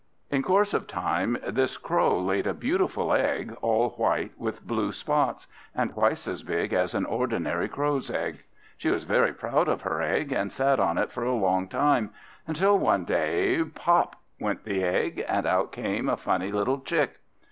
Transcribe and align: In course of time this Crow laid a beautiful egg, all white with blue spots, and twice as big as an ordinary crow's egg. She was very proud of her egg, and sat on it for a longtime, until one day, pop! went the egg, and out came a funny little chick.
In 0.31 0.41
course 0.41 0.73
of 0.73 0.87
time 0.87 1.37
this 1.47 1.77
Crow 1.77 2.19
laid 2.19 2.47
a 2.47 2.55
beautiful 2.55 3.13
egg, 3.13 3.55
all 3.61 3.91
white 3.91 4.31
with 4.35 4.65
blue 4.65 4.91
spots, 4.91 5.45
and 5.75 5.91
twice 5.93 6.27
as 6.27 6.41
big 6.41 6.73
as 6.73 6.95
an 6.95 7.05
ordinary 7.05 7.69
crow's 7.69 8.09
egg. 8.09 8.41
She 8.77 8.89
was 8.89 9.03
very 9.03 9.31
proud 9.31 9.67
of 9.67 9.81
her 9.83 10.01
egg, 10.01 10.31
and 10.31 10.51
sat 10.51 10.79
on 10.79 10.97
it 10.97 11.11
for 11.11 11.23
a 11.23 11.35
longtime, 11.35 12.09
until 12.47 12.79
one 12.79 13.05
day, 13.05 13.63
pop! 13.63 14.15
went 14.39 14.63
the 14.63 14.83
egg, 14.83 15.23
and 15.27 15.45
out 15.45 15.71
came 15.71 16.09
a 16.09 16.17
funny 16.17 16.51
little 16.51 16.79
chick. 16.79 17.19